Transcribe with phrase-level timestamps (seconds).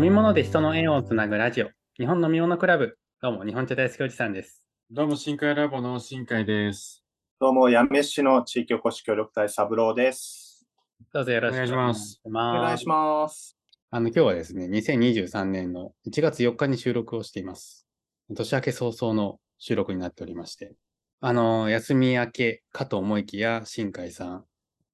[0.00, 2.96] 飲み物で人の縁をつなぐラジオ、日本飲み物クラブ。
[3.20, 4.62] どうも、日本茶大好きおじさんです。
[4.90, 7.04] どうも、深海ラボの深海です。
[7.38, 10.66] どうも、八女市の地域おこし協力隊三郎です。
[11.12, 13.58] どうぞよろしくお願いしますおお願いします。
[13.90, 17.86] あの、今日はですね、2023年の1月4日に収録をしています。
[18.34, 20.76] 年明け早々の収録になっておりまして。
[21.20, 24.44] あの、休み明けかと思いきや、新海さん。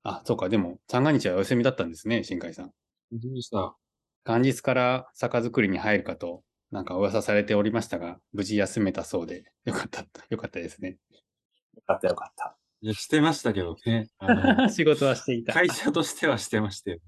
[0.03, 2.73] あ、そうか、でも、三が日はお休みだったんですね、新海さん。
[3.13, 3.77] どうでした？
[4.27, 10.99] 元日から酒造りに入るかと、なんか噂されておりましたが、無事休めたそうで、よかった、よかったですね。
[11.77, 12.57] よかったよかった。
[12.81, 14.09] いや、してましたけどね。
[14.75, 15.53] 仕事はしていた。
[15.53, 16.99] 会社としてはしてましたよ。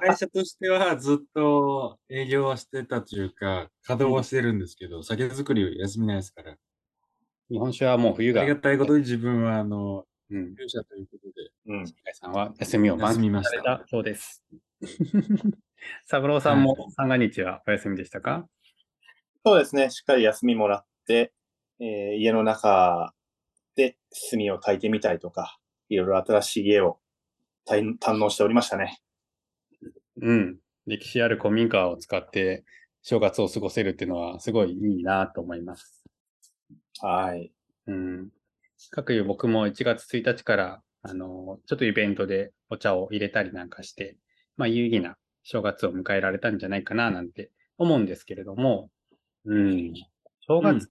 [0.00, 6.58] 会社としてはずっと営業はしてたというか、稼働はしてるんですけど、酒造り休みないですから。
[7.48, 8.42] 日本酒はもう冬が。
[8.42, 10.52] ありがたいことに自分は、あの、うん。
[10.52, 11.86] 勇者ということで、うん。
[11.86, 13.78] さんは休みを満休みまし喫された。
[13.78, 14.44] たそうです。
[16.04, 18.48] 三郎さんも三が日はお休みでしたか、
[19.44, 19.90] そうですね。
[19.90, 21.32] しっかり休みもらって、
[21.78, 23.14] えー家の中
[23.76, 23.96] で
[24.30, 26.98] 炭を焚いてみたりとか、いろいろ新しい家を
[27.66, 29.00] 堪堪能しておりましたね。
[30.20, 30.58] うん。
[30.86, 32.64] 歴史ある古民家を使って
[33.02, 36.04] 正月を過ごせるっていうのはすごいいいなと思います。
[37.00, 37.52] はい。
[37.86, 38.30] うん。
[38.90, 44.16] 各有僕も1月1日から、あの、ちょっとイベントでお茶を入れたりなんかして、
[44.56, 48.90] まあ有意義な正月を迎えられたんじゃないかななんて思うんですけれども、
[49.44, 49.94] うん。
[50.40, 50.88] 正月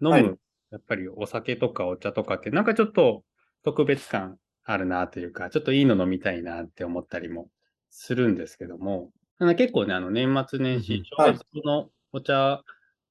[0.00, 0.24] 飲む、はい。
[0.70, 3.24] やっぱりお酒とかお茶とかってなんかちょっと
[3.64, 7.48] 特別感あるなというか、ちょっといいの飲みたいなって思ったりも
[7.90, 9.10] するんですけども、
[9.56, 11.34] 結構ね、あの年末年始、正はい。
[11.36, 12.62] 月のお茶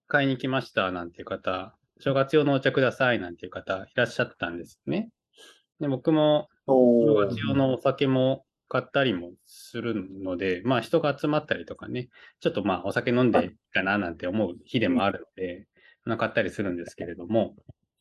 [0.07, 5.09] 買いに来ましたなんていう方、正月用のお茶くださいなんていう方いらっしゃったんですね。
[5.79, 12.07] で僕もお正月用のお酒も買ったりもするので、まあ人が集まったりとかね、
[12.39, 15.67] ちょっとまあお酒飲んでいいかななんて思う日でもあるので、
[16.05, 17.53] まあ買ったりするんですけれども、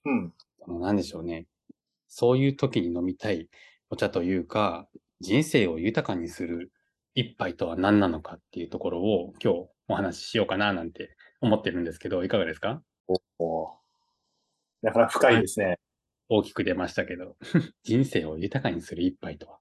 [0.05, 0.33] うん。
[0.69, 1.47] あのなんでしょうね。
[2.07, 3.49] そういう時に飲みたい
[3.91, 4.89] お茶というか、
[5.21, 6.71] 人生を豊かにする
[7.15, 12.81] 一杯とは何なのかっていうところを今日お話ししようかななんて思ってるんですけど、いかがですか？
[13.41, 13.71] おー
[14.83, 15.79] なかなか深いですね。
[16.29, 17.37] 大きく出ましたけど、
[17.83, 19.59] 人生を豊かにする一杯とは。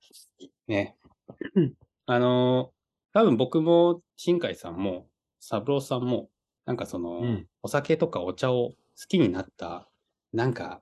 [0.68, 0.96] ね。
[2.06, 5.08] あのー、多分僕も、新海さんも、
[5.40, 6.30] 三郎さんも、
[6.66, 8.76] なんかその、うんお酒とかお茶を好
[9.10, 9.90] きになった、
[10.32, 10.82] なんか、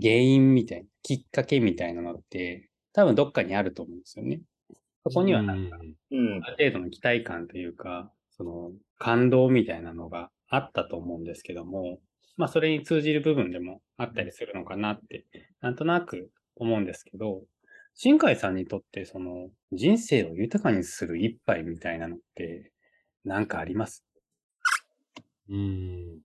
[0.00, 4.40] 原因みたいな、きっかけみたいなのって、多分どっかにあると思うんですよね。
[5.04, 6.40] そこにはなんか、うん。
[6.44, 11.98] ある程度の期待感というか、その感動みたいなのがあったと思うんですけども、
[12.36, 15.24] まあそれに通じる部分でもあったりするのかなって、
[15.60, 17.42] なんとなく思うんですけど、
[18.00, 22.70] 新海さんにとってその人生を豊かにする一杯みたいなのって
[23.24, 24.04] なんかあります？
[25.48, 25.56] うん。
[25.56, 26.20] うん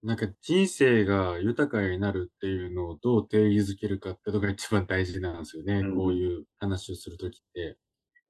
[0.00, 5.80] なんか人生が豊かになるっていうのをどう定義づけるかってのが一番大事なんですよね。
[5.80, 7.78] うんこういう話をするときって。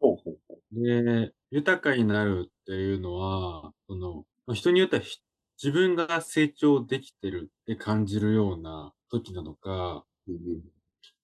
[0.00, 0.62] ほうほうほう。
[0.72, 5.18] で、豊かになるっていうのは、その、人によってはひ
[5.62, 10.06] 自分が成長できてるって感じるような時なのか、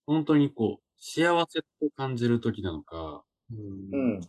[0.07, 1.67] 本当にこう、幸せと
[1.97, 4.21] 感じる時なのか、うん。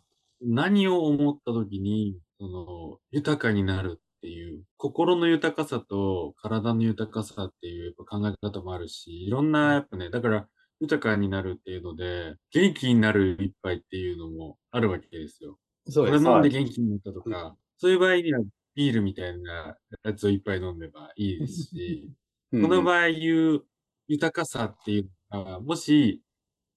[0.41, 10.47] 何を思った時に、その、豊かになるっていう、心の豊かさと体の豊かさっていう考え方もあるし、いろんな、やっぱね、だから、
[10.81, 15.57] 豊かになるっていうので、元気になる一杯っていうのもあるわけですよ。
[15.87, 16.23] そうです。
[16.23, 18.41] これ飲んで元気になったとか、そういう場合には
[18.75, 22.09] ビールみたいなやつを一杯飲んでばいいですし、
[22.51, 23.65] うんこの場合言う
[24.07, 26.21] 豊かさっていうのは、もし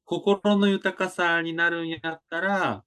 [0.08, 2.82] 心の豊かさになるんやったら、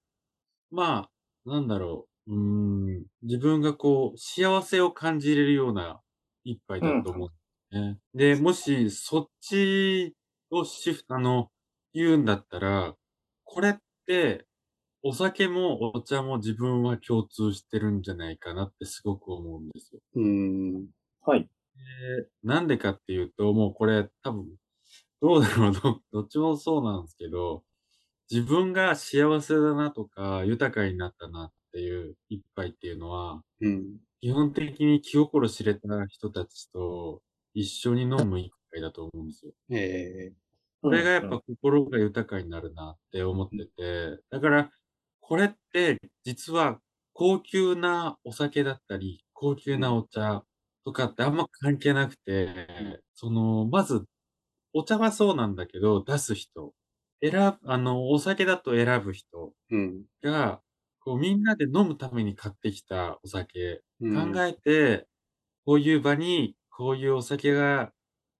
[0.72, 1.10] ま
[1.46, 6.00] あ、なんだろう、うーん、自分がこう幸せを感じれるような
[6.44, 7.34] 一杯だと思うんで
[7.78, 7.98] すね。
[8.14, 10.16] で、もしそっち
[10.50, 11.50] をシフト、あの、
[11.94, 12.96] 言うんだったら、
[13.44, 13.76] これっ
[14.06, 14.46] て
[15.02, 20.00] お酒もお茶も自分は共通してるんじゃないかなってすごく思うんですよ。
[20.14, 20.88] うん。
[21.20, 21.48] はい。
[21.76, 24.46] でなんでかっていうと、もうこれ多分、
[25.22, 27.64] どうだろうど、 どっちもそうなんですけど、
[28.30, 34.00] 自分が幸せだなとか、豊かになったなっていう一杯っていうのは、うん。
[34.20, 37.22] 基本的に気心知れた人たちと
[37.54, 39.52] 一緒に飲む一杯だと思うんですよ。
[39.70, 40.32] え。
[40.80, 44.70] これがやっぱ心が豊かになるなって思ってて、だから、
[45.20, 46.80] これって実は
[47.12, 50.44] 高級なお酒だったり、高級なお茶
[50.84, 54.04] とかってあんま関係なくて、その、まず、
[54.74, 56.74] お茶はそうなんだけど、出す人、
[57.22, 57.32] 選
[57.62, 59.52] ぶ、あの、お酒だと選ぶ人。
[60.22, 60.62] が、
[61.00, 65.08] こうみんなで飲むために買ってきたお酒、うん考えて、
[65.66, 67.92] こういう場にこういうお酒が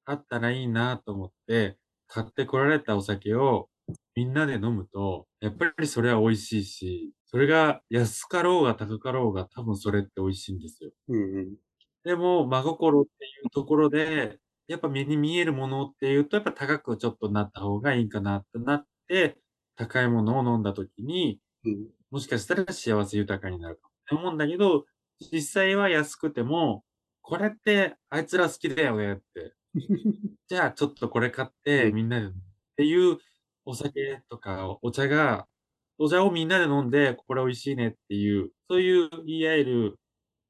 [0.06, 3.70] あったらいいなと思って、買ってこられたお酒を
[4.16, 10.92] みんなで飲むと、やっぱりそれは美味しいし、それが安かろうが高かろうが多分それって美味しいんですよ。
[11.08, 11.56] うんうん。
[12.04, 19.38] でも、真心っていうところで、やっぱ目に見えるものっていうと、やっぱ高くちょっとなった方がいいかなってなって、
[19.76, 24.84] 高いものを飲んだ時に、うんもしかしたら幸せ豊かになるかもって思うんだけど、
[25.32, 26.84] 実際は安くても、
[27.22, 29.54] これってあいつら好きだよねって。
[30.46, 32.30] じゃあちょっとこれ買ってうんみんなでっ
[32.76, 33.16] ていう
[33.64, 35.48] お酒とかお茶が、
[35.96, 39.98] お茶をみんなで飲んで、これ美味しいねっていう、そういう言い合える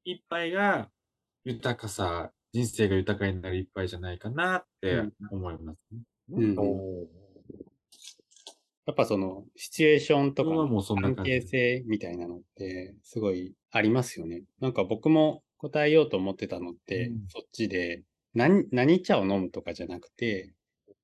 [0.03, 0.89] 一杯が
[1.45, 6.03] 豊かさ、人生が豊かになる一杯じゃないかなってうん思いますね。
[6.29, 7.07] うんお
[8.85, 10.51] やっぱその、シチュエーションとか
[11.01, 14.43] 関係性みたいなのって、すごいありますよね。
[14.59, 18.03] なんか僕も答えようと思ってたのって、うんそっちで、
[18.33, 20.53] 何、何茶を飲むとかじゃなくて、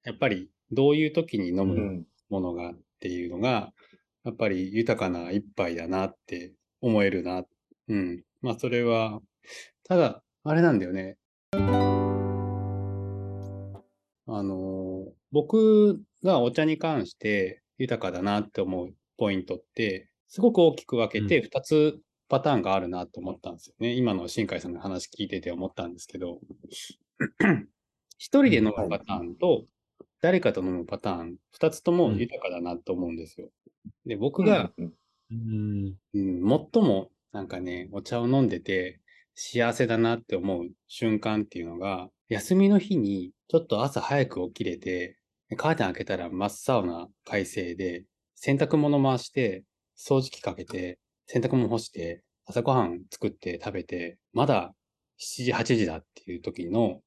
[0.03, 2.05] やっぱりどういう時に飲うむん。
[2.29, 3.73] ものがっていうのが、
[4.25, 7.45] やっぱり豊かな一杯だなって思えるな。
[7.87, 8.23] うん。
[8.41, 9.21] まあそれは、
[9.83, 11.17] ただ、あれなんだよね。
[11.51, 11.57] あ
[14.43, 21.99] のー僕がお茶に関して豊かだなって思うポイントって、すごく大きく分けて2つ
[22.29, 23.93] パターンがあるなと思ったんですよね。
[23.93, 26.39] 今の新海さんの話聞いてて思ったんですけど、
[28.17, 29.65] 一人で飲むパターンと、
[30.21, 33.49] 誰かと飲むパターン、2つとも豊かだなと思うんですよ。
[34.05, 34.93] で、僕が、うん
[35.31, 35.95] うん。
[36.13, 38.99] うん、最もなんかね、お茶を飲んでて
[39.41, 45.17] 幸せだなって思う瞬間っていうのが、休みの日にちょっと朝早く起きれて、
[45.55, 48.03] カーテン開けたら真っ青な快晴で、
[48.35, 49.63] 洗濯物回して、
[49.97, 54.75] 掃除機かけて、洗濯物干して、朝ごはん作って食べて、まだ
[55.17, 56.99] 7時、8時だっていう時の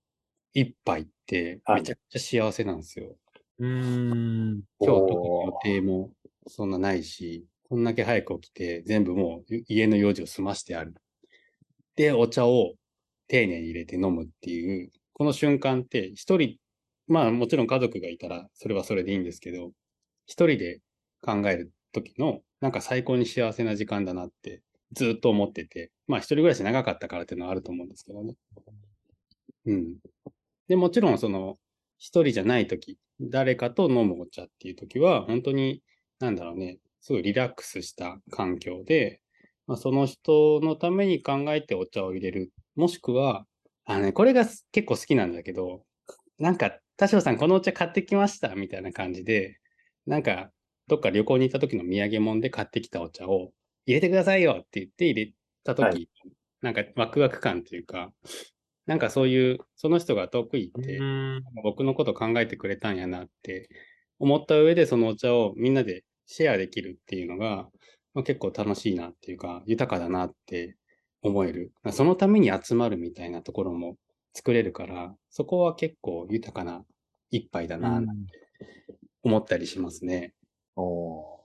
[0.54, 3.14] 一杯ってはいめちゃくちゃ幸せなんですよ。
[3.58, 4.62] うん。
[4.80, 6.14] 今日特に予定も
[6.46, 10.94] そんなないし、こんだけ早く起きて全部もう家の用事を済ましてある。
[12.02, 12.74] で、お茶を
[13.28, 16.56] 丁寧に入れて飲むっていう、この瞬間って一人、
[17.06, 19.70] まあもちろん家族がいたらそれはそれでいいんですけど、
[20.26, 20.80] 一人で
[21.20, 28.34] 考える時のなんか最高に幸せな時間だなってずっと思ってて、まあ一人暮らし長かったからっていうのはあると思うんですけどね。
[29.66, 29.96] うん。
[30.66, 31.56] で、もちろんその
[31.98, 35.84] 一人じゃない時、誰かと飲むお茶っていう時は、本当に、
[36.18, 39.21] なんだろうね、すごいリラックスした環境で、
[39.66, 42.52] まあ、その人のために考えてお茶を入れる。
[42.74, 43.46] もしくは、
[43.84, 45.84] あのね、これがす結構好きなんだけど、
[46.38, 49.58] なんか、田代さんこのお茶買ってきましたみたいな感じで、
[50.06, 50.50] なんか、
[50.88, 53.52] どっか旅行に行った時の土産物で買ってきたお茶を
[53.86, 55.32] 入れてくださいよって言って入れ
[55.64, 56.08] た時、はい
[56.62, 58.12] なんかワクワク感というか、
[58.86, 61.44] なんかそういう、その人が遠く行って、うん。
[61.62, 63.68] 僕のこと考えてくれたんやなって
[64.18, 67.68] 思った上でそのお茶をみんなでシェアできるっていうのが、
[68.14, 70.76] まあ、結構楽しいなっていうか豊かだなって
[71.22, 71.72] 思える。
[71.90, 73.96] そのために集まるみたいなところも
[74.34, 76.84] 作れるから、そこは結構豊かな
[77.30, 78.02] 一杯だな、
[79.22, 80.34] 思ったりしますね。
[80.76, 81.40] お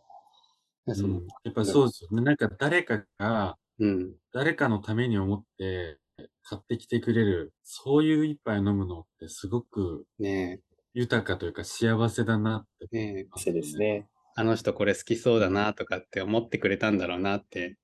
[0.86, 2.21] でそのやっぱそうですよね。
[2.21, 5.97] なんか誰かが、うん、誰かのために思って
[6.43, 10.62] 買ってきてくれる、そういう一杯飲むのってすごくね
[10.93, 13.39] 豊かというか幸せだなってえ、ねえ、ー。
[13.39, 14.07] せですね。
[14.39, 17.75] あの人これ好きそうだなとかって思ってくれたんだろうなって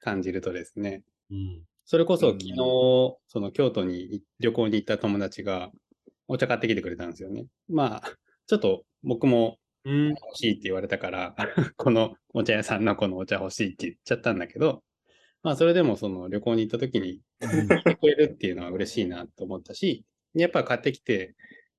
[0.00, 1.62] 感じるとですね、うん。
[1.84, 2.56] それこそうん昨日、
[3.28, 5.70] その京都に旅行に行った友達が
[6.26, 7.46] お茶買ってきてくれたんですよね。
[7.68, 8.12] まあ、
[8.48, 10.08] ちょっと僕もうん。
[10.08, 11.36] 欲しいって言われたから、
[11.78, 14.82] このお茶屋さんのこのお茶欲しいって言っちゃったんだけど、
[15.44, 21.36] まあそれでもその旅行に行った時に聞いてくれるっていうのは嬉しいなと思ったし、やっぱ買ってきて、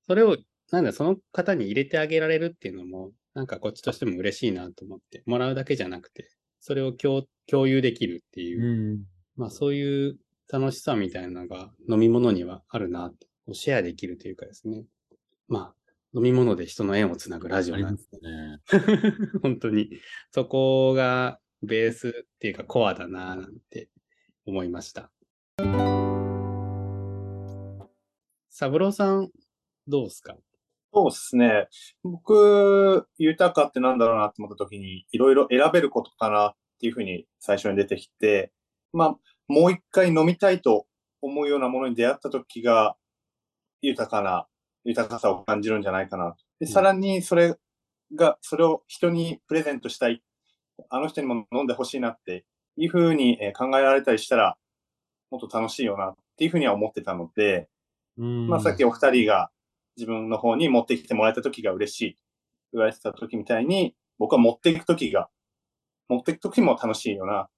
[0.07, 0.37] それを、
[0.71, 9.05] なんだ、その方に入れてあげられるっていうのも、なんかこっちとしても嬉しいなと思って、もらうだけじゃなくて、それを共共有できるっていうう、ん。
[9.35, 10.17] まあそういう
[10.51, 14.83] 楽しさみたいなのが飲み物にはあるなって、こうシェアできるというかですね。
[15.47, 15.75] まあ、
[16.13, 18.59] 飲み物で人の縁をつなぐラジオなんですね。
[19.41, 19.89] 本当に、
[20.31, 23.89] そこがベースっていうかコアだななんて
[24.45, 25.11] 思いました。
[28.49, 29.31] 三郎さん、
[29.87, 30.37] どうですか？
[30.93, 31.67] そうですね。
[32.03, 38.51] 僕、豊かってなんだろうなって思った時に、いろいろ選べることかなっていうふうに最初に出てきて、
[38.91, 39.17] まあ、
[39.47, 40.85] もう一回飲みたいと
[41.21, 42.97] 思うようなものに出会った時が、
[43.81, 44.47] 豊かな、
[44.83, 46.35] 豊かさを感じるんじゃないかな。
[46.59, 47.55] で、うんさらにそれ
[48.15, 50.21] が、それを人にプレゼントしたい、
[50.89, 52.45] あの人にも飲んでほしいなって
[52.75, 54.57] いうふうにえー考えられたりしたら、
[55.29, 57.69] もっと楽しいよなっていうふうには思ってたので、
[58.17, 58.47] うん。
[58.47, 59.51] まあさっきお二人が
[60.01, 62.17] 自分の方に持ってきてもらえた時が嬉しい。
[62.73, 65.29] 言われてた時みたいに、僕は持っていく時が、
[66.09, 67.49] 持っていく時も楽しいよな、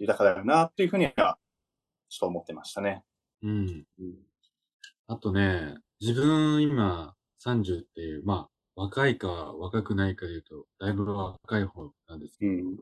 [0.00, 3.04] 豊かだよなっていうふうには、ちょっと思ってましたね。
[3.42, 3.84] うん。
[5.06, 12.76] あとね、自分今30っていう、まあ、若いか若くないかで言うと、だいぶ若い方なんですけうん。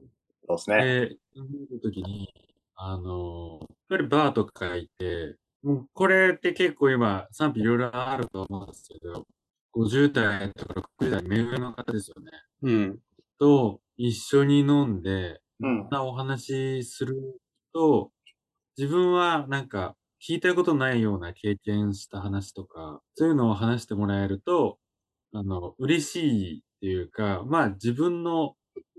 [0.46, 0.76] そうですね。
[0.78, 2.32] で、見るときに、
[2.76, 9.26] あの、やっぱりバーとか行って、もうこれって結構今賛否いろいろあると思うんですけど、
[9.72, 12.30] 50代とか60代目上の方ですよね。
[12.62, 12.98] うん。
[13.38, 15.88] と一緒に飲んで、うん。
[15.90, 17.40] なお話しする
[17.74, 18.10] と、
[18.76, 24.78] 自分はなんか聞いたことないような経験した話とか、そういうのを話してもらえると、
[25.32, 28.56] あの、嬉しいっていうか、まあ自分の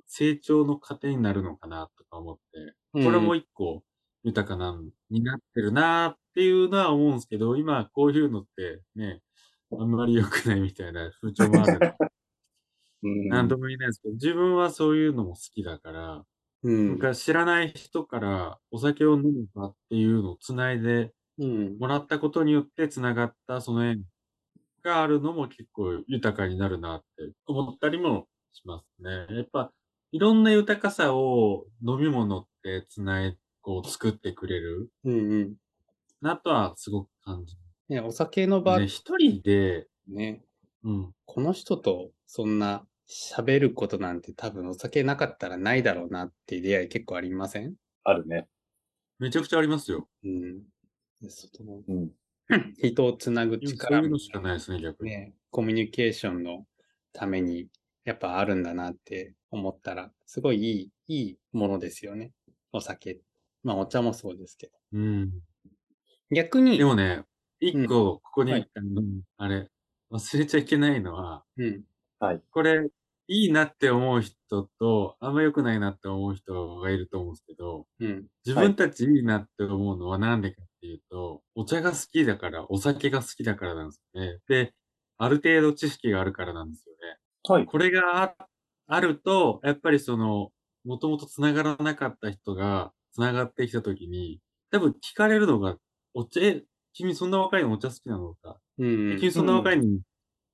[0.08, 3.84] 成長の糧になるのかなとか思って、これも一個
[4.24, 9.22] 豊かな、になってるなっていうのは思うんですけど、今こういうのってね、
[9.72, 11.96] あんまり良くないみたいな風潮もあるんで、
[13.04, 16.26] うんなんとも言えないですけど、自分はそういうのも好きだから、
[16.64, 17.00] うん。
[17.00, 21.80] か知らない人からお酒を飲むかっていうのをつないでうん。
[21.80, 24.04] もらったことによってつながったその縁
[24.84, 29.28] があるのも結構豊かになるなって思ったりもしますね。
[29.36, 29.72] やっぱ
[30.12, 35.56] いろんな豊かさを飲み物ってつない、こう作ってくれるうんうん。
[36.22, 37.56] なとはすごく感じ
[37.90, 38.82] ね、お酒の場る。
[38.84, 40.42] ね、一人で、ね、
[40.84, 47.76] うん、この人とそんな喋ることなんて多分お酒なかったらないだろうなっていう出会い結構ありません？
[48.04, 48.48] あるね。
[49.20, 50.08] めちゃくちゃありますよ。
[50.24, 50.64] うん。
[51.22, 52.12] でそのうん。
[52.82, 55.12] 人をつなぐそう力いうのしかないですね、逆に。
[55.12, 56.66] ね、コミュニケーションの
[57.14, 57.70] ために
[58.04, 62.34] やっぱあるんだなって思ったら、すごいいい、いいものですよね。
[62.74, 63.22] お酒。
[63.64, 64.74] まあお茶もそうですけど。
[64.94, 65.32] うん。
[66.34, 67.24] 逆に、でもね、
[67.60, 69.02] 一個、ここに、はいあの
[69.38, 69.68] あれ、
[70.12, 71.84] 忘れちゃいけないのは、うん。
[72.52, 72.90] これ、
[73.28, 78.28] いいなって思う人と、あんま良くないなって思う人がいると思うんですけど、うん。
[78.46, 84.40] 自分たちいいなって思うのはなんでかっていうと、お茶が好きだから、お酒が好きだからなんですよね。
[84.48, 84.74] で、
[85.18, 87.18] ある程度知識があるからなんですよね。
[87.48, 87.66] はい。
[87.66, 88.36] これがあ
[88.88, 90.50] あると、やっぱりその、
[90.84, 94.40] もともと繋がらなかった人が繋がってきたときに、
[94.72, 95.78] 多分聞かれるのが、
[96.14, 96.64] お茶、え、
[96.94, 99.18] 君そんな若いのお茶好きなのかうん。
[99.20, 100.02] 君そんな若いのに、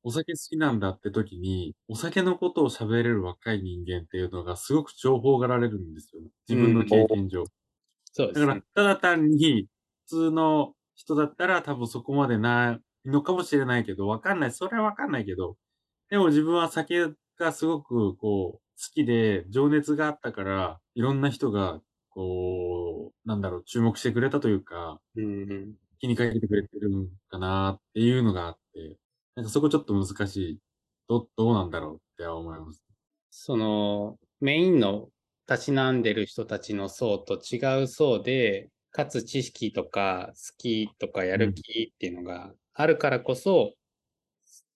[0.03, 6.21] お酒好きなんだって時に、お酒のことを喋れる若い人間っていうのがすごく重宝がられるんですよ。
[6.47, 7.43] 自分の経験上。
[8.13, 9.67] そうでだからすね。、ただ単に、
[10.07, 14.51] 普通の人だったら多分そこまでないのかもしれないけど、わかんない。
[14.51, 15.57] それはわかんないけど、
[16.09, 21.81] でも自分は酒がすごくこう、好きで、情熱があったから、いろんな人が、
[22.17, 25.74] こう、なんだろう、注目してくれたというか、うんうん。
[26.00, 28.97] 気にかけてくれてるんかなっていうのがあって、
[29.36, 30.59] なんかそこちょっと難しい。
[31.07, 32.83] ど、どうなんだろうって思います。
[33.29, 35.09] その、メインの
[35.45, 43.75] たしなんでる人たちの層と違う層で、かつ知識とか好きとかやる気っていうのがあるからこそ、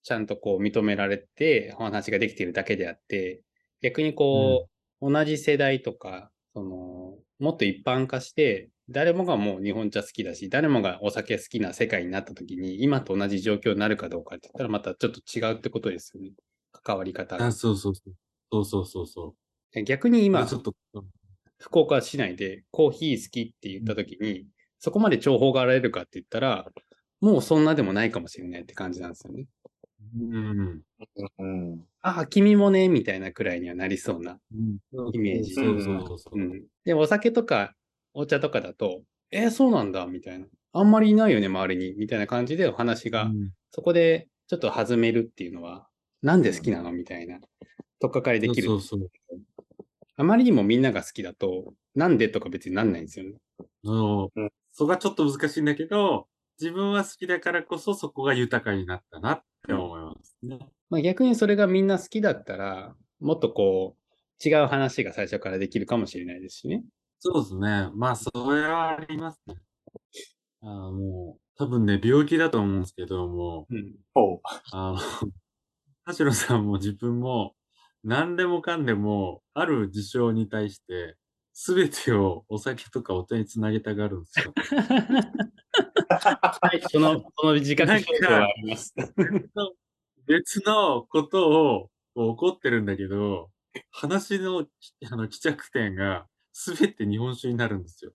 [0.04, 3.42] ちゃんとこう認められてお話ができているだけであって、
[3.80, 4.68] 逆にこ
[5.00, 16.32] う、同じ世代とか、その、もっと一般化して、誰もがもう日本茶好きだし、誰もがお酒好きな世界になった時に、今と同じ状況になるかどうかって言ったらまたちょっと違うってことですよね。
[16.72, 17.52] 関わり方があ、。
[17.52, 18.14] そうそうそう。
[18.52, 19.34] そうそうそうそ
[19.74, 19.82] う。
[19.84, 20.74] 逆に今ち、ょっと、
[21.58, 24.46] 福岡市内でコーヒー好きって言った時に、
[24.78, 26.66] そこまで重宝がられるかって言ったら、
[27.20, 29.46] もうそんなでもないかもしれないって感じなんですよね。
[30.18, 30.82] うん。
[31.38, 31.84] うん。
[32.02, 34.38] ああ、君もね、みたいなくらいにはなりそうな。
[34.52, 34.78] うん
[35.12, 36.42] イメージそうそうそうそうう。
[36.42, 36.64] ん。
[36.84, 37.74] で、お酒とか
[38.14, 40.46] お茶とかだと、えーそうなんだ、みたいな。
[40.74, 45.88] あんまりいないよね、周りに、みたいな感じでお話が、うんそこでちょっと弾めるっていうのは、
[46.20, 47.38] なんで好きなのみたいな、
[48.00, 48.66] とっかかりできる。
[48.66, 49.10] そうそう
[50.16, 53.38] あまりにもみんなが好きだと、なんでとか別になんないんですよね。
[53.82, 56.26] そううんそこがちょっと難しいんだけど、
[56.60, 60.01] 自分は好きだからこそそこが豊かになったなって思いますね。
[60.90, 66.82] まあ、逆にそれがみんな好きだったら、もっとこう、違う話が最初からできるかもしれないですしね。
[67.20, 67.88] そうですね。
[67.94, 69.54] まあ、それはありますね。
[70.62, 73.94] あーもう、多分ね、病気だと思うんですけども、うん。
[74.72, 74.98] あの、
[76.04, 77.54] 田代さんも自分も、
[78.02, 81.16] 何でもかんでも、ある事象に対して、
[81.52, 84.52] すべてをお酒とかお茶につなげたがるんですよ。
[86.08, 88.94] はい、その、その自覚症状はあります。
[90.26, 93.50] 別のことを、こう怒ってるんだけど、
[93.90, 94.66] 話の、
[95.10, 98.12] あの、帰着点が、すべて日本酒になるんですよ。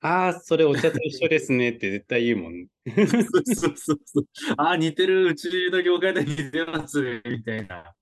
[0.00, 2.66] ああ、それお茶と一緒ですねって絶対言うもん。
[2.86, 4.24] そうそうそう。
[4.56, 7.94] ああ、似てる、うちの業界で似てますね、みたいな。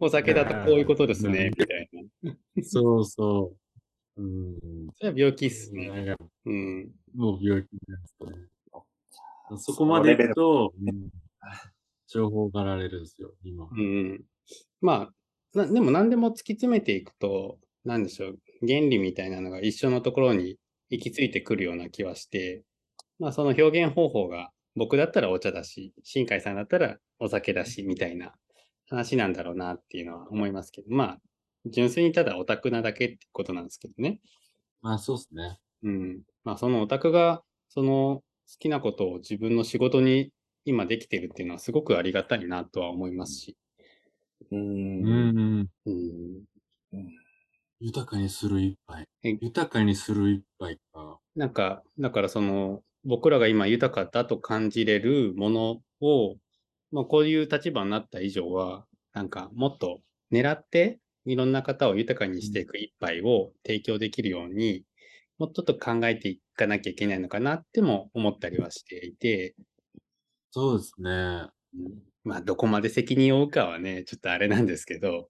[0.00, 1.90] お酒だとこういうことですね、みたい
[2.22, 2.34] な。
[2.62, 3.56] そうそ
[4.16, 4.22] う。
[4.22, 4.88] うん。
[4.94, 6.16] それは病気っすね。
[6.44, 6.90] うん。
[7.14, 8.48] もう病気ですね。
[9.56, 11.08] そこまで行くと、うん
[12.08, 13.68] 情報がられるんですよ、今。
[13.70, 14.24] うん。
[14.80, 15.10] ま
[15.54, 20.56] あ、なでも何でも突き詰めていくと、なんでしょう、原理みたいなのが一緒のところに
[20.90, 22.64] 行き着いてくるような気はして、
[23.18, 28.32] まあその表現方法が僕だったらお茶だし、新海さんだったらお酒だし、みたいな
[28.88, 31.18] 話なんだろうなっていうのは思いますけど、まあ、
[31.66, 34.20] 純粋にただオタクなだけってことなんですけどね。
[34.80, 35.58] まあ、そうですね。
[35.82, 36.22] うん。
[36.44, 38.22] まあそのオタクが、その好
[38.58, 40.30] きなことを自分の仕事に
[40.68, 43.56] 今できてるっていうのはすごくありがたいなとは思いますし。
[44.52, 44.56] う。
[44.56, 45.68] うんん。
[45.86, 46.44] うん。
[47.80, 49.38] 豊かにする一杯え。
[49.40, 51.18] 豊かにする一杯か。
[51.36, 56.36] なんか、だからその、僕らが今豊かだと感じれるものを、
[56.92, 58.84] まあこういう立場になった以上は、
[59.14, 64.84] なんかもっと狙って、いろんな方を豊かにしていく一杯を提供できるように、
[65.38, 69.54] もっとと考えていかなきゃいけないのかなっても思ったりはしていて、
[70.50, 71.46] そうですね。
[72.24, 75.28] まあどこまで責任を負うかはね、ちょっとあれなんですけど、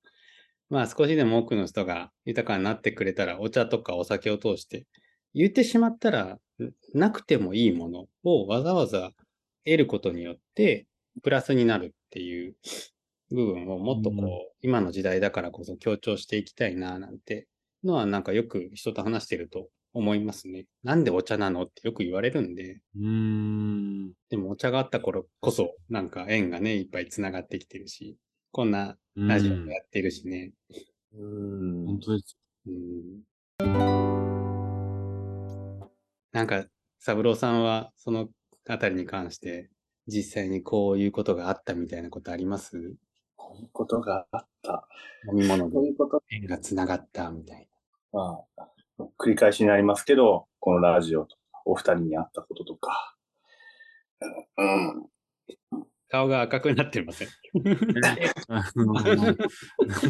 [0.70, 4.87] まあ少しでも多くの人が豊かになってくれたら、お茶とかお酒を通して、
[5.34, 6.38] 言ってしまったら、
[6.94, 9.12] なくてもいいものをわざわざ
[9.64, 10.87] 得ることによって、
[11.22, 12.56] プラスになるっていう
[13.30, 14.30] 部分をもっとこう、うん。
[14.62, 17.48] 今の時代だからこそ強調していきたいな、なんて
[17.84, 19.68] のはなんかよく人と話してると
[19.99, 20.67] 思いますね。
[20.85, 24.12] なんでお茶なのってよく言われるんで、うーん。
[24.31, 28.17] でもお茶があった頃こそ、なんか縁がね、いっぱい繋がってきてるし、
[28.52, 30.52] こんなラジオもやってるしね。
[31.14, 32.38] うん本当です。
[32.67, 33.23] うん
[36.31, 36.66] なんか、
[37.01, 38.29] 三郎さんはその
[38.68, 39.70] あたりに関して、
[40.07, 42.94] 実際にこういうことがあったみたいなことあります？
[43.37, 44.88] こういうことがあった。
[45.33, 47.68] 飲み物でこういうこと縁が繋がったみたい
[48.12, 48.68] まあ、
[49.18, 53.16] 繰り返しになりますけど、このラジオとか、お二人に会ったこととか。
[54.56, 55.08] うん。
[55.70, 55.84] な。
[56.08, 57.28] 顔が赤くなってません？
[58.48, 59.14] あの、なん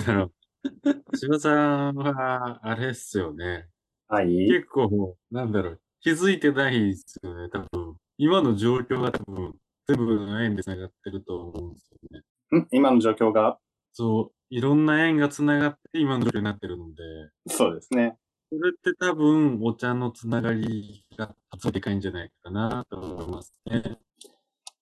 [0.06, 1.16] だろう。
[1.16, 3.66] 柴さんは、あれっすよね。
[4.08, 4.28] はい。
[4.48, 5.80] 結構、なんだろう。
[6.00, 7.96] 気づいてないですよね、多分。
[8.16, 9.54] 今の状況が多分、
[9.86, 12.60] 全部の縁で繋がってると思うんですよね。
[12.60, 12.68] ん？
[12.70, 13.58] 今の状況が、
[13.92, 17.02] そう、いろんな縁が繋がって今の状況になってるので、
[17.48, 18.16] そうですね。
[18.50, 21.34] それって多分、お茶のつながりが
[21.70, 23.98] でかいんじゃないかなと思いますね。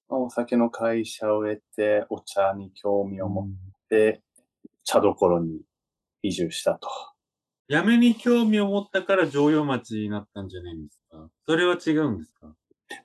[0.09, 3.49] お酒の会社を得て、お茶に興味を持っ
[3.89, 4.23] て、
[4.85, 5.63] 茶どころに
[6.23, 6.89] 移住したと。
[7.67, 11.29] やめに興味を持ったから常用町になったんじゃないんですか？
[11.49, 12.55] それは違うんですか？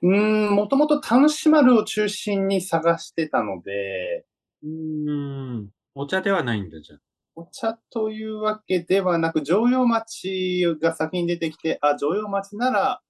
[0.03, 4.25] うーん、もともと楽しまるを中心に探してたので、
[4.63, 5.69] うーん。
[5.95, 6.99] お茶ではないんだ、じゃあ。
[7.35, 13.01] お茶というわけではなく、常用町が先に出てきて、あ、常用町なら、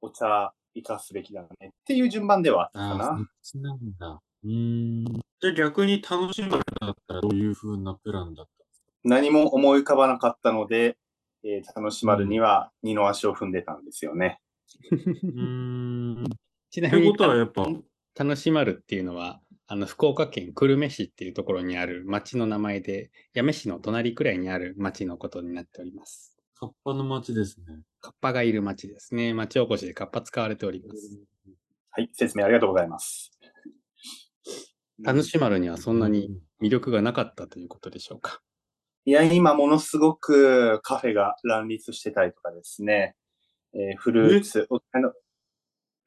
[0.00, 3.28] お茶生かすべきだねっていう順番ではあったかああ、そっな。
[3.42, 4.20] ちなんだ。
[4.44, 5.04] うーん。
[5.40, 6.62] じゃあ逆に楽しむだっ
[7.06, 8.52] たらどういう風なプランだった
[9.04, 10.96] 何も思い浮かばなかったので、
[11.44, 14.40] えー楽しまるには二の足を踏んでたんですよね。
[14.90, 16.24] うーん。
[16.24, 16.26] っ
[16.70, 17.66] ちなみにてことはやっぱ、
[18.18, 26.36] 楽しまるっていうのは、あの、福岡県久留米市っていうところにある町の名前で、八女市の隣くらいにある町のことになっております。
[26.54, 27.82] カッパの町ですね。
[28.00, 29.32] カッパがいる町ですね。
[29.32, 31.18] 町おこしでカッパ使われております。
[31.90, 33.30] はい、説明ありがとうございます。
[35.02, 36.30] 楽しまるにはそんなに
[36.62, 38.40] 魅力がなかったということでしょうか。
[39.06, 43.16] いや、今ものすごくカフェが乱立してたりとかですね、
[43.74, 45.12] えーフルーツ、おあの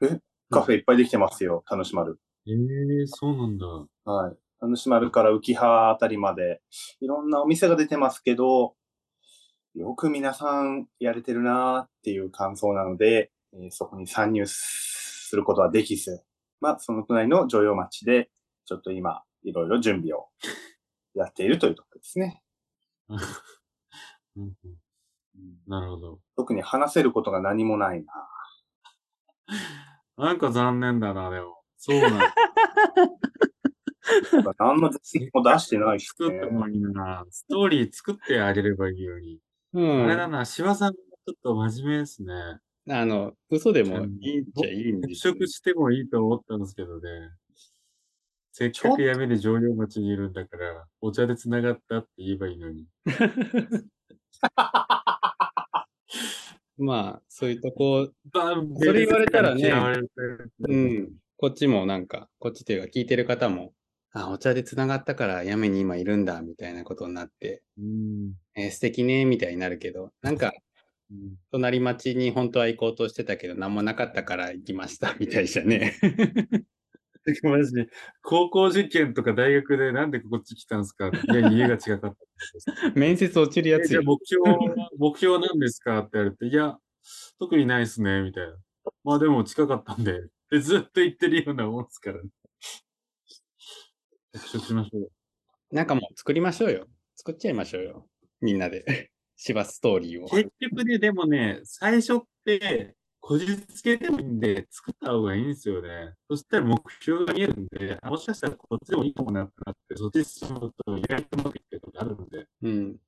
[0.02, 0.20] え？
[0.50, 2.06] カフェいっぱいできてますよ、楽しま
[2.48, 3.00] る。
[3.00, 3.66] ええそうなんだ。
[4.06, 4.38] はい。
[4.60, 6.62] 楽しまるから浮葉あたりまで、
[7.00, 8.76] いろんなお店が出てますけど、
[9.76, 16.24] よく皆さんやれてるなーっていう感想なので、えーそこに参入することはできず、
[16.60, 18.30] まあ、その隣の常用町で、
[18.66, 20.28] ちょっと今、いろいろ準備を
[21.14, 22.42] やっているというところですね。
[23.10, 24.54] うんうん
[25.68, 26.20] なるほど。
[26.36, 28.30] 特に話せることが何もないな。
[30.18, 31.57] なんか残念だな、でも。
[31.78, 32.34] そうなんだ。
[34.60, 36.46] 何の実績も出してないし、ね作って。
[36.46, 37.26] もいいな。
[37.30, 39.40] ストーリー作ってあげればいいように。
[39.74, 40.06] うん。
[40.06, 42.34] あれだな、柴さんちょっと真面目ですね。
[42.90, 47.10] あの、嘘でもいいっちゃいいんですしてもいいと思ったんですけどね。
[48.54, 52.88] せっかくやめで上陽町にいるんだから、お茶で繋がったって言えばいいのに。
[56.78, 58.10] まあ、そういうとこ、
[58.80, 59.70] それ言われたらね
[60.60, 61.14] うん。
[61.38, 63.74] こっちもなんか、こっちっていうか聞いてる方も、
[64.12, 68.34] あ、お茶で繋がったからやめに今いるんだ、みたいなことになって、うん。
[68.56, 70.48] えー素敵ね、みたいになるけど、なんか、
[71.12, 75.94] うん隣町に本当は行こうとしてたけど、何もなかったから行きました、みたいじゃね。
[77.44, 77.88] マジで、
[78.22, 81.10] 高校受験とか大学でなんでこっち来たんですか？
[81.10, 82.16] いや、家が違かっ
[82.82, 82.92] た。
[82.96, 84.58] 面接落ちるやつじゃあ目標は、
[84.98, 86.00] 目標は何ですか？
[86.00, 86.78] って言われて、いや、
[87.40, 88.58] 特にないっすね、みたいな。
[89.04, 90.14] まあでも近かったんで、
[90.50, 92.30] で ずっと言ってるようなもんですからね。
[94.34, 95.12] 着色しましょう。
[95.72, 96.88] なんかもう作りましょうよ。
[97.16, 98.08] 作っちゃいましょうよ。
[98.42, 98.86] みんなで。
[99.40, 100.28] 芝ストーリーを。
[100.30, 106.14] 結局ね、でもね、最初って、こじつけでもいいんで、作った方がいいんですよね。
[106.28, 112.48] そしたら目標が見えるんで、あもしかしたらこっちでもいいかもなってなって、そっち進むと意外とうまくいってることあるんで。
[112.64, 113.00] うん。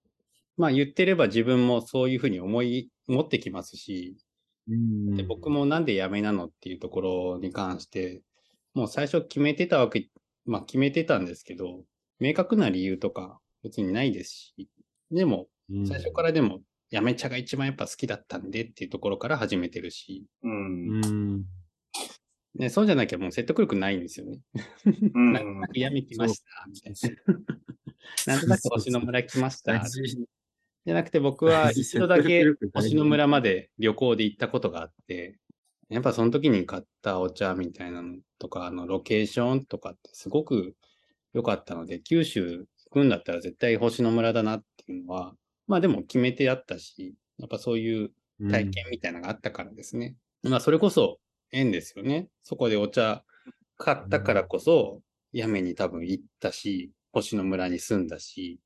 [0.55, 4.28] まあ言ってれば自分もそういうふうに思い、持ってきますし、うん
[5.15, 8.21] で僕もなんで辞めなのっていうところに関して、
[8.73, 10.09] もう最初決めてたわけ、
[10.45, 11.83] まあ決めてたんですけど、
[12.19, 14.69] 明確な理由とか別にないですし、
[15.11, 15.47] でも
[15.87, 20.87] 最初からでも辞め茶が一番やっぱ好きだったんでっていうところから始めてるし、うん。
[20.87, 21.45] うん。
[22.55, 24.39] ね、そうじゃなきゃもう説得力ないんですよね。
[25.13, 27.09] うん なんとなく辞めてました、みたいな。
[28.33, 29.83] なんとなく星野村来ました。
[30.85, 35.39] じゃなくて僕は 一度だけ 星野村まで旅行で行ったことがあって、
[35.89, 40.75] やっぱその時に買ったお茶みたいなのとか、あのロケーションとかってすごく
[41.33, 45.35] 良かったので、九州行くんだったら絶対星野村だなっていうのは、
[45.67, 48.11] まあでも決めてあったし、やっぱそういう
[48.49, 50.15] 体験みたいなのがあったからですね。
[50.43, 51.19] まあそれこそ
[51.51, 52.29] 縁ですよね。
[52.43, 53.23] そこでお茶
[53.77, 58.59] 買ったからこそ、やめに多分行ったし、星野村に住んだし、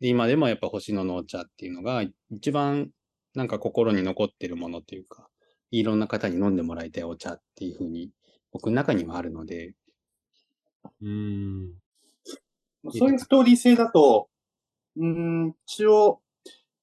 [0.00, 2.90] で今でもやっぱ星野のお茶っていうのが一番
[3.34, 5.28] なんか心に残ってるものというか、
[5.70, 8.10] いろんな方に飲んでもらいたいお茶っていうふうに
[8.52, 9.74] 僕の中にはあるので、
[11.02, 11.74] うん。
[12.92, 14.28] そういうストーリー性だと、
[14.96, 16.20] うーん、一応、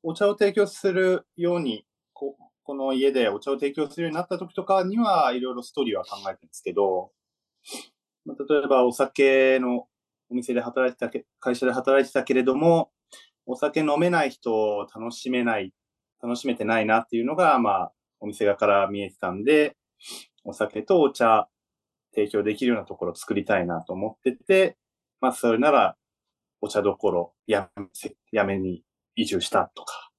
[0.04, 7.12] お茶を提供するように、ここの家でお茶を提供するようになった時とかには、いろいろストーリーは考えてるんですけど、
[8.26, 9.88] まあ例えばお酒の
[10.30, 12.92] お店で働いてたけ、会社で働いてたけれども、
[13.46, 15.74] お酒飲めない人を楽しめない、
[16.22, 19.76] 楽しめてないなっていうのが、まあ、お店側から見えてたんで、
[20.44, 21.48] お酒とお茶
[22.14, 24.78] 提供できるようなところを作りたいなと思ってて、
[25.20, 25.96] まあ、それなら、
[26.62, 27.86] お茶どころ、やめ、
[28.32, 28.84] やめに
[29.16, 30.12] 移住したとか、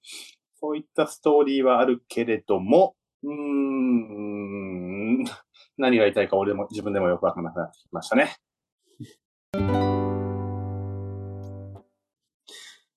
[0.61, 5.25] そういったストーリーはあるけれども、うーん、
[5.79, 8.37] 何が言いたいか俺も自分でもよくわからなくなってきましたね。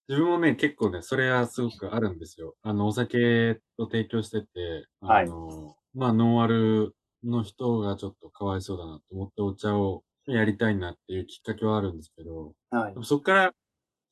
[0.10, 2.56] 自分もね、結構ね、それはすごくあるんですよ。
[2.62, 12.96] あの、お酒を提供してて、あの、まあ、ノンアルの人がちょっとかわいそうだなと思ってお茶をやりたいなっていうきっかけはあるんですけど、はい。
[13.04, 13.54] そこから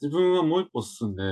[0.01, 1.23] 自分はもう一歩進んで、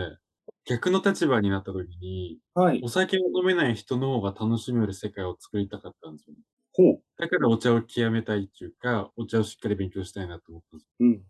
[0.65, 2.87] 逆の立場になった時に、はいお。
[2.87, 6.41] 酒を飲めない人の方が楽しめる世界を作りたかったんですよね。
[6.73, 7.01] ほう。
[7.17, 11.23] だからお茶を極めたいっていうか、お茶をしっかり勉強したいなと思ったんですうん。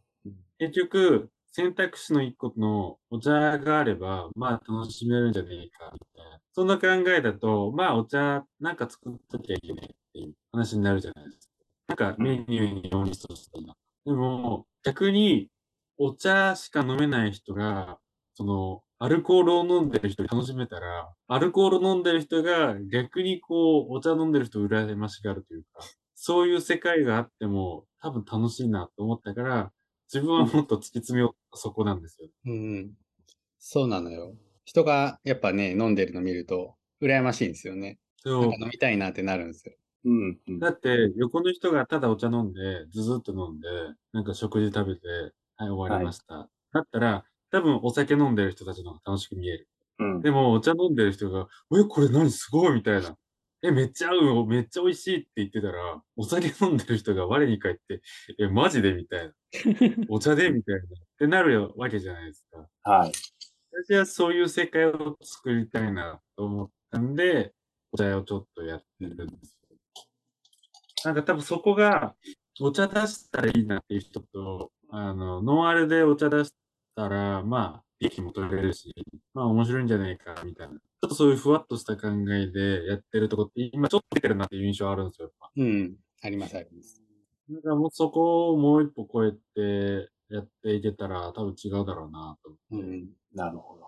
[0.59, 6.39] 結局、選択肢の一個のお茶があれば、まあ楽しめるんじゃねえか、みたいな。
[6.51, 11.53] そんな考えだと、まあお茶なんか作っときゃいけないっていう話になるじゃないですか。
[11.89, 13.75] なんかメニューに4リストしたいな。
[14.03, 15.49] でも、逆に、
[15.99, 17.99] お茶しか飲めない人が、
[18.33, 25.83] その、アルコールを飲んでる人に楽しめたら、アルコール飲んでる人が逆にこう、お茶飲んでる人を羨ましがるというか、
[26.15, 29.71] そういう世界があっても多分楽しいなと思ったから、
[30.13, 32.29] 自分はもっと突き詰めようとそこなんですよ。
[32.45, 32.91] うん。
[33.57, 34.35] そうなのよ。
[34.63, 37.97] 人がやっぱね、飲んでるの見ると、羨ましいんですよね。
[38.17, 38.43] そう。
[38.45, 39.73] 飲みたいなってなるんですよ。
[40.05, 40.39] うん。
[40.47, 43.67] うんだって、横の人がただお茶飲んで、ずずっと飲んで、
[44.11, 45.07] なんか食事食べて、
[45.57, 46.47] はい、終わりました。
[46.73, 49.67] だったら、多分お酒飲んでる人たちの方が楽しく見える。
[49.99, 50.21] うん。
[50.21, 53.17] でも、お茶飲んでる人が、え、これ何すごいみたいな。
[53.65, 58.01] え、めっちゃ合うよ、めっちゃ美味しいって言ってたら、お酒飲んでる人が我に返って、
[58.37, 58.93] え、マジで？
[58.93, 59.33] みたいな。
[60.09, 60.49] お茶で？
[60.51, 60.81] みたいな。
[60.81, 60.85] っ
[61.17, 62.91] てなるわけじゃないですか。
[62.91, 63.11] はい。
[63.87, 67.53] 私はそういう世界を作りたいなと思ったんで、
[67.93, 69.77] お茶をちょっとやってるんですよ。
[71.05, 72.15] なんか多分そこが、
[72.59, 76.53] お茶出したらいいなっていう人と、あの、ノンアルでお茶出し
[76.95, 78.93] たら、まあ、利益も取れるし、
[79.33, 80.73] まあ面白いんじゃないか、みたいな。
[80.73, 85.51] ちょっとそういうふわっとした考えでやってるとこって、今ちょっと出てるなっていう印象あるんですよ、やっぱ。
[85.55, 85.95] うん。
[86.21, 87.01] あります、あります。
[87.49, 92.55] だからもうそこをもう一歩超えてやっていけたら多分違うだろうなと。
[92.71, 93.09] うん。
[93.33, 93.83] なるほど。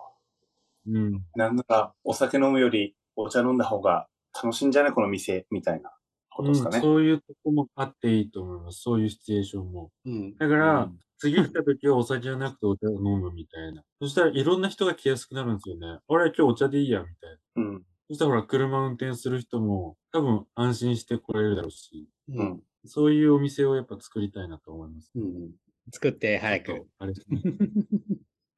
[0.88, 1.24] うん。
[1.36, 4.92] なんなら、お酒飲むよりお茶飲んだ方が楽しいんじゃない？
[4.92, 5.92] この店、みたいな
[6.30, 6.78] ことですかね。
[6.78, 8.82] うんそういうとこもあっていいと思います。
[8.82, 9.92] そういうシチュエーションも。
[10.06, 10.36] うん。
[10.36, 13.84] だから、うん次来た時はお酒じゃなくてお茶を飲むみたいな。
[14.02, 16.00] そしたらいろんな人が来やすくなるんですよね。
[16.08, 17.72] あれ、今日お茶でいいや、みたいな。
[17.72, 17.84] うん。
[18.08, 22.44] そしたらほら、車運転する人も多分安心して来られるだろうし、う。
[22.44, 22.62] ん。
[22.86, 25.12] そういうお店をやっぱ作りたいなと思います。
[25.16, 25.52] うん。
[25.92, 26.88] 作って早く。
[27.00, 27.42] あれですね。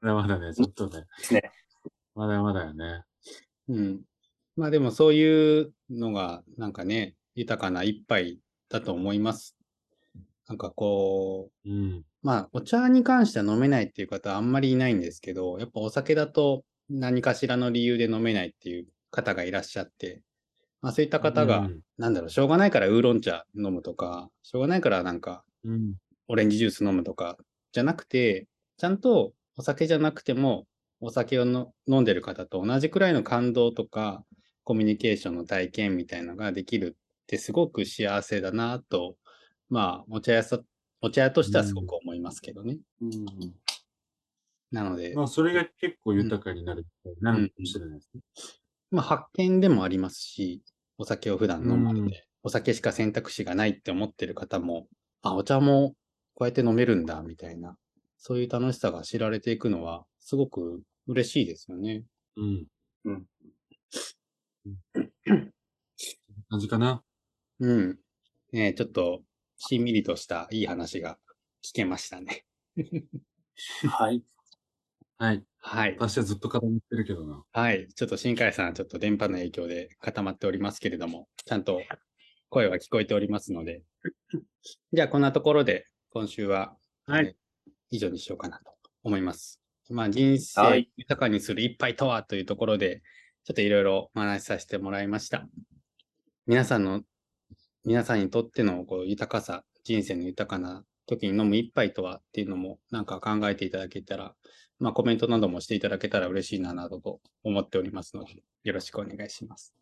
[0.02, 1.04] まだまだね、ちょっとね。
[1.32, 1.41] ね
[2.15, 3.04] まだまだよね。
[3.70, 4.02] うん。
[4.56, 8.39] まあでもそういうのがなんかね、豊かな一杯
[8.70, 9.56] だと思います。
[10.48, 12.04] なんかこう、うん。
[12.27, 20.23] まあお茶に関しては飲めないっていう方はあんまりいないんですけど、やっぱお酒だと何かしらの理由で飲めないっていう方がいらっしゃって、
[20.81, 25.93] まあそういった方が、うんなんだろう、しょうがないからウーロン茶飲むとか、しょうがないからなんかうん。
[26.27, 27.37] オレンジジュース飲むとか
[27.71, 30.67] じゃなくて、ちゃんとお酒じゃなくても、
[30.99, 34.25] お酒をの飲んでる方と同じくらいの感動とか、
[34.65, 39.15] コミュニケーションの体験みたいのができるってすごく幸せだなと、
[39.69, 40.59] まあ、お茶屋さ、
[41.01, 42.77] お茶屋としてはすごく思いますけどね。
[43.01, 43.25] うん。
[44.71, 46.86] なので、まあ、それが結構豊かになる、
[47.21, 48.21] なるかもしれないですね。
[48.91, 50.62] まあ、発見でもありますし、
[50.97, 52.12] お酒を普段飲まれて、うん
[52.43, 54.88] お酒しか選択肢がないって思ってる方も、
[55.21, 55.95] あ、お茶も
[56.33, 57.75] こうやって飲めるんだ、みたいな、
[58.17, 62.03] そういう楽しさが知られていくのは、すごく嬉しいですよね。
[62.38, 62.65] うん。
[63.03, 63.25] うん。
[66.49, 67.03] 感じかな。
[67.60, 67.99] うん。
[68.53, 69.23] ねえちょっと、
[69.58, 71.17] しんみりとしたいい話が
[71.63, 72.46] 聞けましたね。
[73.89, 74.24] はい。
[75.17, 75.43] はい。
[75.60, 75.96] はい。
[76.00, 77.43] 私はずっと固まってるけどな。
[77.52, 77.88] はい。
[77.93, 81.82] ちょっと新海さん、ちょっと電波の影響で固まっておりますけれども、ちゃんと
[82.50, 83.84] 声は聞こえておりますので。
[84.93, 87.48] じゃあ、こんなところで、今週は、はいえー
[87.89, 88.63] 以上にしようかなと
[89.04, 89.62] 思います。
[89.89, 93.02] まあ、人は生い豊かにする一杯とはというところで、
[93.46, 95.48] ちょっといろいろお話しさせてもらいました。
[96.46, 97.04] 皆さんの、
[97.88, 104.34] 皆さんにとってのこう豊かさ、人生の豊かな時に飲む一杯とはっていうのもなんか考えていただけたら、
[104.78, 109.73] まあコメントなどもしていただけたら嬉しいななどと思っておりますので、よろしくお願いします。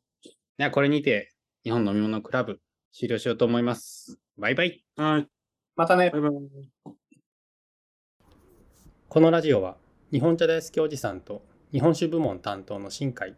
[0.55, 2.59] ではこれにて、日本飲み物クラブ
[2.93, 4.19] 終了しようと思います。
[4.37, 4.85] バイバイ。
[4.97, 5.27] はい。
[5.75, 6.11] またね。
[6.11, 6.31] バイバイ。
[9.09, 9.77] このラジオは
[10.11, 11.41] 日本茶大好きおじさんと
[11.71, 13.35] 日本酒部門担当の新海、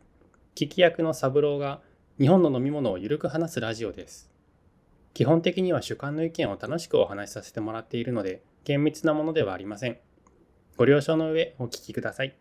[0.55, 1.79] 聞き役の三郎が
[2.19, 4.36] 日本の飲み物をゆるく話すラジオです。
[5.17, 9.97] 基本的には主観の意見を楽しくお話しさせてもらっているので厳密なものではありません。
[10.75, 12.35] ご了承の上お聞きください。